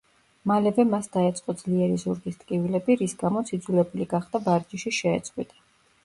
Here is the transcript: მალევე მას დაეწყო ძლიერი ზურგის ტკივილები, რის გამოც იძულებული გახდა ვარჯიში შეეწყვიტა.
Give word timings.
მალევე 0.51 0.83
მას 0.91 1.09
დაეწყო 1.15 1.53
ძლიერი 1.59 1.99
ზურგის 2.03 2.39
ტკივილები, 2.43 2.95
რის 3.01 3.13
გამოც 3.23 3.51
იძულებული 3.57 4.07
გახდა 4.15 4.41
ვარჯიში 4.47 4.95
შეეწყვიტა. 5.01 5.61